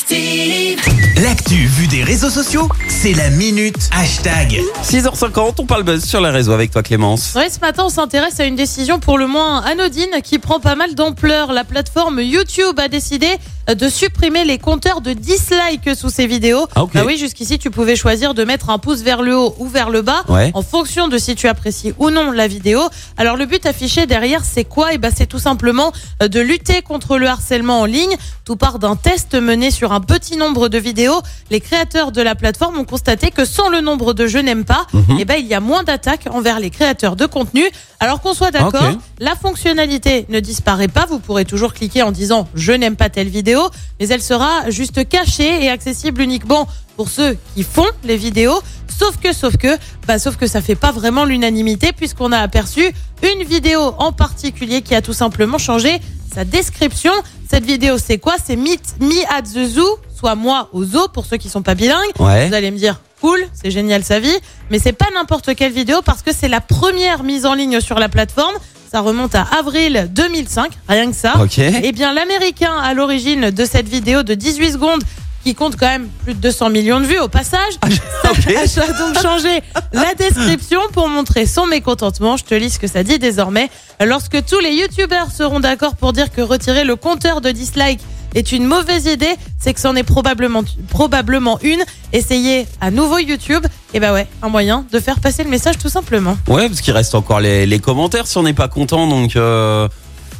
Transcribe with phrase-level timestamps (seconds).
[0.00, 0.78] Active.
[1.22, 4.60] L'actu vue des réseaux sociaux, c'est la minute hashtag.
[4.84, 7.32] 6h50, on parle buzz sur les réseaux avec toi Clémence.
[7.34, 10.74] Oui, ce matin, on s'intéresse à une décision pour le moins anodine qui prend pas
[10.74, 11.50] mal d'ampleur.
[11.54, 13.26] La plateforme YouTube a décidé
[13.74, 16.68] de supprimer les compteurs de dislikes sous ses vidéos.
[16.76, 16.92] Ah, ok.
[16.92, 19.88] Bah oui, jusqu'ici, tu pouvais choisir de mettre un pouce vers le haut ou vers
[19.88, 20.50] le bas Ouais.
[20.54, 22.80] en fonction de si tu apprécies ou non la vidéo.
[23.16, 24.92] Alors, le but affiché derrière, c'est quoi?
[24.92, 28.14] Et ben, c'est tout simplement euh, de lutter contre le harcèlement en ligne.
[28.44, 31.20] Tout part d'un test mené sur un petit nombre de vidéos.
[31.50, 34.86] Les créateurs de la plateforme ont constaté que sans le nombre de je n'aime pas,
[35.18, 37.64] eh ben, il y a moins d'attaques envers les créateurs de contenu.
[38.00, 41.06] Alors qu'on soit d'accord, la fonctionnalité ne disparaît pas.
[41.06, 43.60] Vous pourrez toujours cliquer en disant je n'aime pas telle vidéo,
[44.00, 48.60] mais elle sera juste cachée et accessible uniquement pour ceux qui font les vidéos.
[48.98, 49.76] Sauf que, sauf que,
[50.06, 52.92] bah, sauf que ça fait pas vraiment l'unanimité puisqu'on a aperçu
[53.22, 56.00] une vidéo en particulier qui a tout simplement changé
[56.32, 57.12] sa description.
[57.50, 58.34] Cette vidéo, c'est quoi?
[58.44, 61.74] C'est Meet Me at the Zoo, soit moi au zoo pour ceux qui sont pas
[61.74, 62.12] bilingues.
[62.18, 62.48] Ouais.
[62.48, 64.36] Vous allez me dire, cool, c'est génial sa vie,
[64.70, 67.98] mais c'est pas n'importe quelle vidéo parce que c'est la première mise en ligne sur
[67.98, 68.54] la plateforme.
[68.90, 71.34] Ça remonte à avril 2005, rien que ça.
[71.40, 71.58] Ok.
[71.58, 75.02] Eh bien, l'américain à l'origine de cette vidéo de 18 secondes
[75.46, 78.48] qui compte quand même plus de 200 millions de vues au passage, ok.
[78.48, 82.36] a donc changé la description pour montrer son mécontentement.
[82.36, 83.70] Je te lis ce que ça dit désormais.
[84.04, 88.00] Lorsque tous les youtubeurs seront d'accord pour dire que retirer le compteur de dislike
[88.34, 91.84] est une mauvaise idée, c'est que c'en est probablement, probablement une.
[92.12, 93.64] Essayez à nouveau YouTube.
[93.94, 96.36] Et bah ouais, un moyen de faire passer le message tout simplement.
[96.48, 99.36] Ouais, parce qu'il reste encore les, les commentaires si on n'est pas content, donc.
[99.36, 99.86] Euh...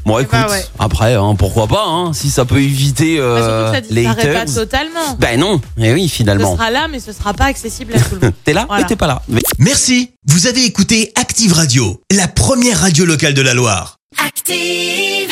[0.07, 0.65] Bon, écoute, bah ouais.
[0.79, 4.07] après, hein, pourquoi pas, hein, si ça peut éviter Bah, euh, surtout que ça les
[4.07, 5.15] disparaît pas totalement.
[5.19, 6.55] Ben non, eh oui, Ce finalement.
[6.57, 8.33] sera là, mais ce sera pas accessible à tout le monde.
[8.45, 8.83] T'es là Voilà.
[8.85, 9.21] mais t'es pas là.
[9.29, 13.99] Mais- Merci, vous avez écouté Active Radio, la première radio locale de la Loire.
[14.25, 15.29] Active.